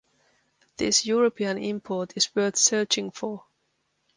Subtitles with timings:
[0.77, 3.45] This European import is worth searching for.